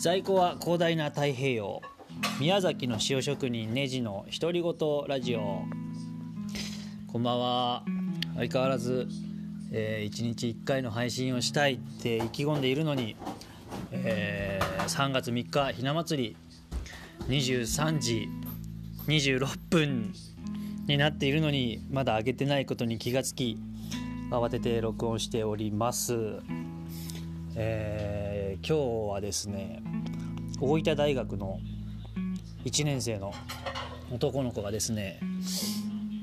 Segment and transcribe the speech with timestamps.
[0.00, 1.82] 在庫は広大な太平洋。
[2.40, 4.74] 宮崎の塩職人ネジの独り言
[5.06, 5.64] ラジオ。
[7.06, 7.84] こんばんは。
[8.34, 9.08] 相変わらず、
[9.70, 13.14] えー、1日1回の配信をしたいって意気込んでいるのに、
[13.92, 16.36] えー、3月3日ひな祭り。
[17.28, 18.26] 23時
[19.06, 20.14] 26分
[20.86, 23.58] になっているのにまだ上げてないことに気がつき
[24.30, 26.40] 慌てて録音しております、
[27.54, 28.09] えー、
[28.62, 29.82] 今日はですね
[30.60, 31.60] 大分大学の
[32.64, 33.32] 1年生の
[34.12, 35.18] 男の子がですね、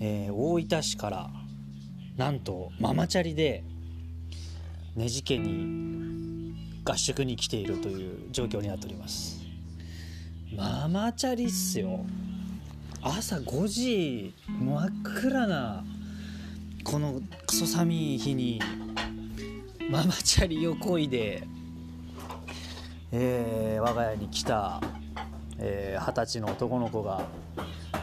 [0.00, 1.30] えー、大分市から
[2.16, 3.64] なんとママチャリで
[4.94, 6.54] 根治家に
[6.84, 9.40] 合宿に来ているという状況になっております。
[10.54, 12.04] ママチャリっすよ。
[13.00, 15.84] 朝5時真っ暗な
[16.82, 18.60] このクソ寒い日に
[19.90, 21.46] ママチャリをこいで、
[23.10, 24.80] えー、我が家に来た
[25.56, 27.26] 二十、えー、歳の男の子が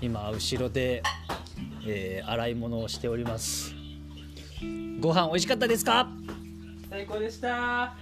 [0.00, 1.02] 今後ろで、
[1.86, 3.74] えー、洗い物をしております。
[5.00, 6.08] ご飯美味しかったですか？
[6.90, 7.94] 最高でした。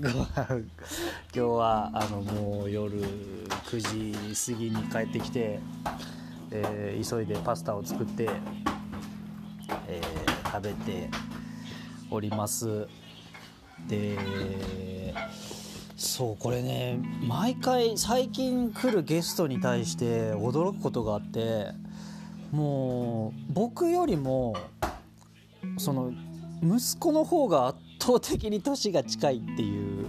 [0.00, 0.24] ご飯。
[0.34, 0.66] 今
[1.32, 5.60] 日はあのもう夜9時過ぎに帰ってきて、
[6.50, 8.28] えー、急いでパスタを作って
[9.88, 11.08] えー、食べて
[12.10, 12.86] おります。
[13.88, 14.16] で
[16.04, 21.68] そうこれね毎回最近来るゲストに対して驚くことがあって
[22.50, 24.56] もう僕よりも
[25.78, 26.12] その
[26.60, 30.06] 息子の方が圧倒的に年が近いっていう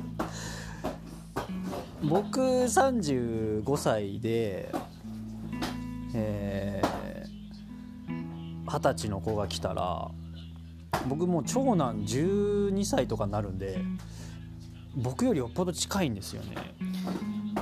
[2.01, 4.73] 僕35歳で
[6.15, 6.93] えー
[8.65, 10.09] 二十歳の子が来たら
[11.07, 13.77] 僕もう長男12歳とかになるんで
[14.95, 16.55] 僕よりよっぽど近いんですよね。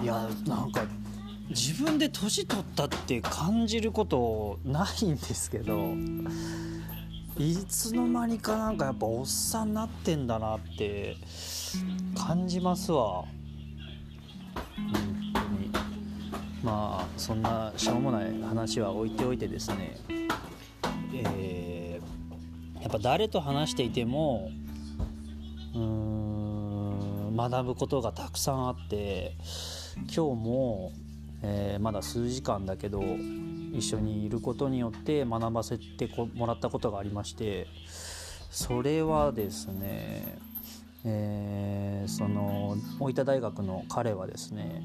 [0.01, 0.85] いやなんか
[1.49, 5.93] 自分で年取ったって感じることないんですけど
[7.37, 11.17] いつの間にかなんかやっぱおっさんになってんだなって
[12.15, 13.25] 感じますわ。
[14.75, 15.71] 本当に。
[16.63, 19.97] まあそんなしょうもない話は置いておいてですね。
[21.13, 24.49] えー、やっぱ誰と話していても
[25.75, 26.20] うん
[27.49, 29.35] 学ぶことがたくさんあって
[29.95, 30.91] 今日も、
[31.41, 33.01] えー、まだ数時間だけど
[33.73, 37.67] 一緒にいることによって学ばせてもらったことがありまして
[38.51, 40.37] それはですね、
[41.03, 44.83] えー、その大分大学の彼はですね、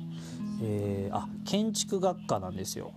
[0.63, 2.93] えー、あ建築学科なんですよ。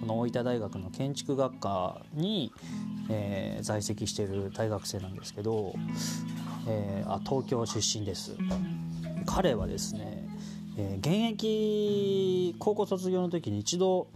[0.00, 2.50] その大分大学の建築学科に、
[3.10, 5.74] えー、在籍している大学生なんですけど、
[6.66, 8.36] えー、あ東京出身です。
[9.26, 10.28] 彼はですね、
[10.76, 14.08] えー、現役高校卒業の時に一度、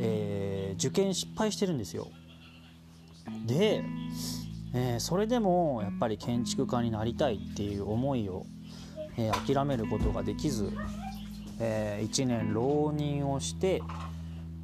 [0.00, 2.08] え受験失敗してるんですよ。
[3.46, 3.84] で、
[4.74, 8.44] えそれでもやっぱり建築家になりたいっていう思いを、
[9.16, 10.72] え諦めることができず、
[11.60, 13.82] え1年浪人をして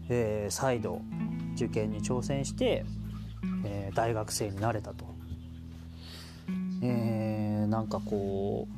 [0.08, 1.00] えー、再度
[1.54, 2.84] 受験に挑戦して、
[3.64, 5.13] えー、大学生になれたと、
[6.86, 8.68] えー、なんかこ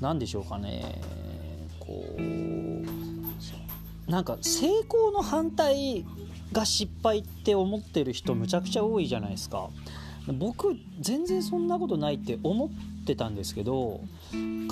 [0.00, 1.00] うなんでしょうかね。
[1.80, 6.04] こうなんか成功の反対
[6.52, 9.68] が失敗って思ってる人むちゃくちゃ多いじゃないですか。
[10.38, 14.00] 僕全然そんなことないって思ってたんですけど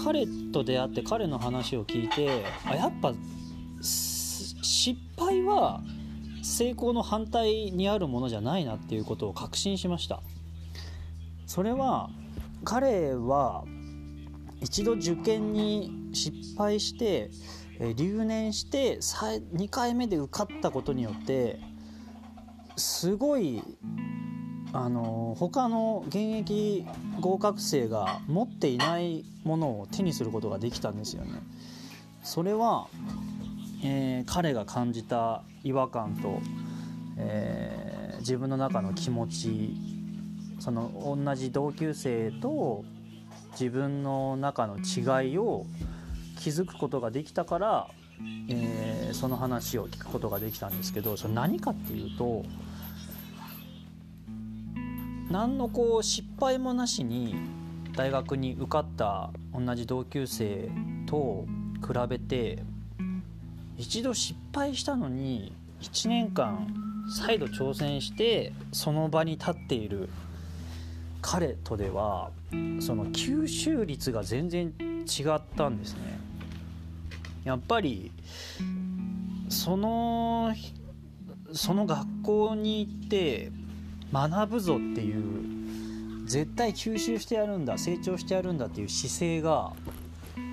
[0.05, 3.15] 彼と出会って彼の話を聞いてあやっぱ
[3.81, 5.81] 失敗は
[6.43, 10.23] 成功の反対にあるものじゃないなっていうことを確信しました。
[11.55, 12.11] それは
[12.65, 13.63] 彼は
[14.61, 17.31] 一度受験に失敗して
[17.95, 21.61] 留年して2回目で受かったことによって
[22.77, 23.63] すごい
[24.73, 26.87] あの他の現役
[27.21, 31.41] 合格生が持っていないものを手にすることができたんですよね。
[32.25, 32.89] それは
[33.85, 36.41] えー、彼が感じた違和感と、
[37.19, 39.94] えー、自分の中の気持ち
[40.65, 42.87] その同じ同級生と
[43.53, 45.67] 自分の中の違いを
[46.41, 47.89] 気づくことができたから、
[48.49, 52.47] えー、その話を聞くことができたんですけどそれ何かっていうと
[55.31, 57.35] 何のこう失敗もなしに
[57.95, 60.71] 大学に受かった同じ同級生
[61.05, 61.45] と
[61.87, 62.63] 比べて
[63.77, 66.75] 一度失敗したのに1年間
[67.23, 70.09] 再度挑戦してその場に立っている
[71.35, 72.31] 彼とでは
[72.79, 76.21] その吸収率が全然違ったんですね。
[77.43, 78.13] やっぱり
[79.49, 80.55] その
[81.53, 83.51] その学校に行って
[84.13, 89.73] 学ぶぞっていう絶対吸収してやるんだ成長してやるんだっていう姿勢が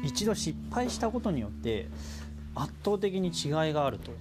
[0.04, 1.90] 一度失敗したことによって
[2.56, 4.12] 圧倒的に違いがあると。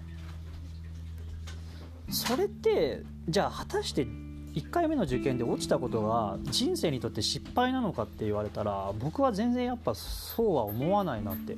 [2.10, 4.06] それってじゃあ果たして
[4.54, 11.56] 1回目の受験で落ちたことが人生にとって失敗なのかって言われたら僕は全然やっぱそうは思わないなって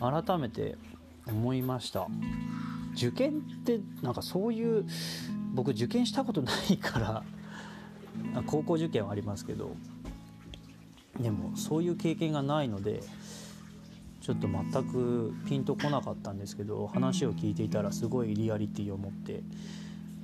[0.00, 0.76] 改めて
[1.26, 2.08] 思いました。
[2.94, 4.84] 受験ってなんかそういう
[5.54, 7.22] 僕受験したことないから
[8.46, 9.74] 高校受験はありますけど
[11.18, 13.02] でもそういう経験がないので
[14.20, 19.42] ちょっと全くピンとこなかったんですけど話を聞いていたらすごいリアリティを持って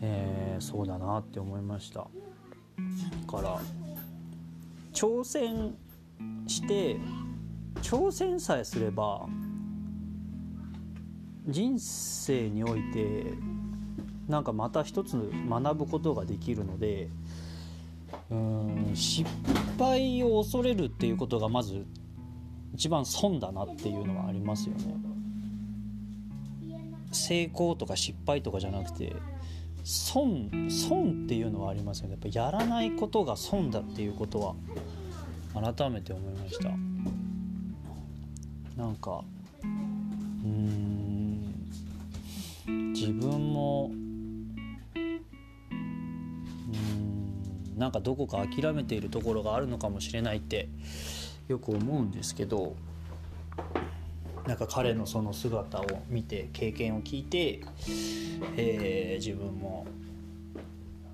[0.01, 2.07] えー、そうだなって思いました
[3.27, 3.59] から
[4.93, 5.75] 挑戦
[6.47, 6.97] して
[7.83, 9.27] 挑戦さえすれば
[11.47, 13.33] 人生において
[14.29, 15.15] なんかまた一つ
[15.49, 17.09] 学ぶことができるので
[18.31, 19.29] うん失
[19.79, 21.87] 敗を恐れるっていうことがまず
[22.75, 24.95] 一番損だなっていうのはありますよね。
[27.11, 29.17] 成功とか失敗とかじゃなくて
[29.91, 32.19] 損損っていうのはありますよね。
[32.21, 34.55] やっぱやらないことが損だっていうことは。
[35.55, 36.69] 改めて思いました。
[38.77, 39.25] なんか
[40.45, 41.71] うん
[42.93, 43.97] 自分もう
[44.99, 45.25] ん
[47.79, 50.69] なんかどこか諦めているところがあるのかもしれないって
[51.49, 52.77] よく思うんですけど
[54.49, 57.61] なんか彼のその姿を見て経験を聞いて、
[58.57, 59.87] えー、自分も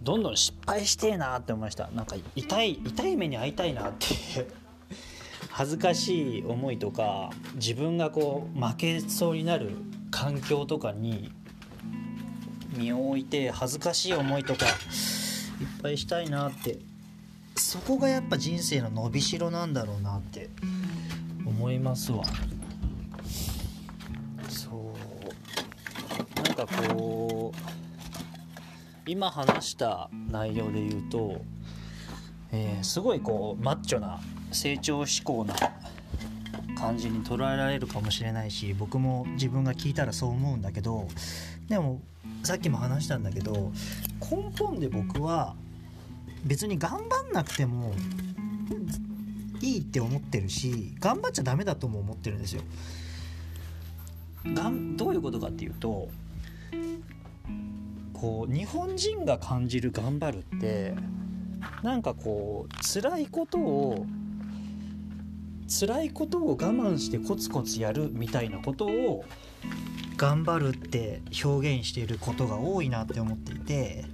[0.03, 1.89] どんどん失敗してえなって思いました。
[1.89, 4.07] なんか痛い痛い目に遭いたいなって。
[5.51, 9.71] 恥ずかしい思いとか自分がこう負けそうになる
[10.11, 11.33] 環境とかに
[12.77, 14.73] 身を置いて恥ずかしい思いとかいっ
[15.83, 16.79] ぱいしたいなって。
[17.57, 20.51] そこがやっぱ人生の伸びしろなんだろうなって
[21.47, 22.23] 思いますわ。
[26.57, 31.41] なんかこう今話した内容で言うと、
[32.53, 34.21] えー、すごいこうマッチョな
[34.53, 35.55] 成長志向な
[36.79, 41.09] 感じに捉えられるかもしれないし僕も自分が聞いたらそう思うんだけど
[41.69, 42.01] でも
[42.45, 43.73] さっきも話したんだけど
[44.21, 45.57] 根本で僕は
[46.45, 47.93] 別に頑張んなくても
[49.61, 52.63] いいって思ってるし頑張っちゃダメだとも思ってるんですよ。
[54.45, 56.11] がんどういうことかっていうと
[58.13, 60.95] こう日本人が感じる頑張るって
[61.83, 64.07] なんかこう辛いことを
[65.69, 69.25] 辛いことを我慢してコツコツやるみたいなことを
[70.17, 74.05] 頑張るって表現していることが多いなって思っていて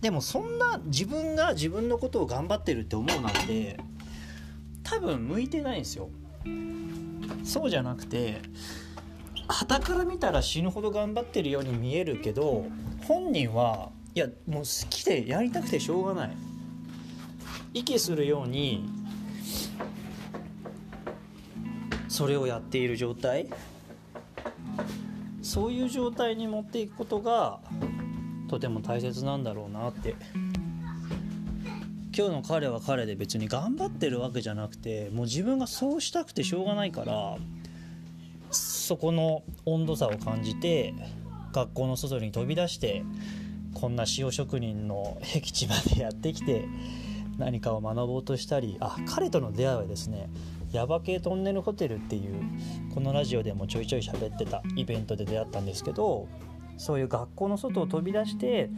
[0.00, 3.78] でもそんな自分が自分のことを頑張ってるって思うなんて
[4.82, 6.08] 多分向いてないんですよ。
[7.44, 8.40] そうじゃなくて
[9.52, 12.66] 旗から見たら死ぬほど頑張ってるように見えるけど
[13.06, 16.36] 本人はいやもう好きでやりたくてしょうがない。
[17.72, 18.88] 息するように
[22.08, 23.48] それをやっている状態。
[25.42, 27.58] そういう状態に持っていくことが
[28.48, 30.14] とても大切なんだろうなって。
[32.16, 37.36] 今日の彼は彼で別に頑張ってるわけじゃなくてもう自分がそうしたくてしょうがないから
[38.90, 40.94] そこの温度差を感じて
[41.52, 43.04] 学校の外に飛び出して
[43.72, 46.64] こんな塩職人の僻地までやってきて
[47.38, 50.28] 何かを学ぼうとしたりあ彼との出会いはですね
[50.72, 52.34] ヤバ系トンネルホテルっていう
[52.92, 56.26] このラジオでもちょいちょい喋ってたイベントで出会ったんですけど
[56.76, 58.70] そういう学校の外を飛び出して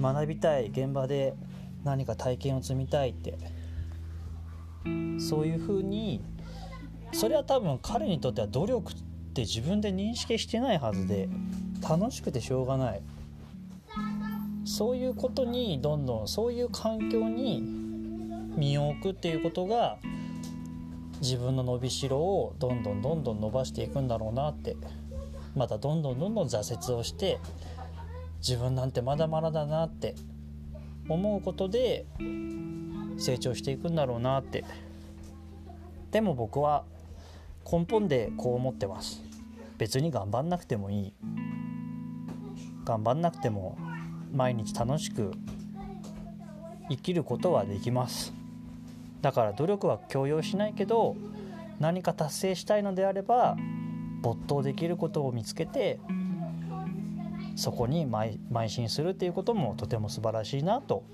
[0.00, 1.34] 学びたい現場で
[1.82, 3.36] 何か体験を積みたいって
[5.18, 6.22] そういうふうに
[7.10, 11.28] それは多分彼にとっては努力って自分で認識してないはずで
[11.88, 13.02] 楽しくてしょうがない。
[14.64, 17.62] そういうことにどんどんそういう環境に
[18.56, 19.98] 身を置くっていうことが
[21.20, 24.76] 自分の伸びしろをどんどんどんどん伸ばしていくんだろうなって
[25.56, 27.38] またどんどんどんどん挫折をして
[28.40, 30.14] 自分なんてまだまだだなって
[31.08, 32.06] 思うことで
[33.18, 34.64] 成長していくんだろうなって。
[36.10, 36.84] でも僕は
[37.70, 39.22] 根本でこう思ってます。
[39.76, 41.12] 別に頑張んなくてもいい。
[42.84, 43.76] 頑張んなくても
[44.32, 45.32] 毎日楽しく
[46.88, 48.32] 生きることはできます。
[49.20, 51.16] だから努力は強要しないけど
[51.78, 53.56] 何か達成したいのであれば
[54.22, 56.00] 没頭できることを見つけて
[57.56, 61.04] そこに邁進するっていうこともとても素晴らしいなと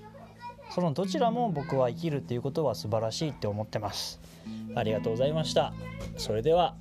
[0.69, 4.19] そのどちらも僕は生きるっていうことは素晴らしいって思ってます。
[4.75, 5.73] ありがとうございました。
[6.17, 6.75] それでは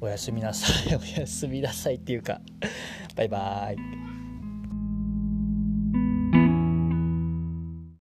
[0.00, 0.94] おやすみなさい。
[0.96, 2.40] おやすみなさいっていうか。
[3.16, 4.09] バイバイ。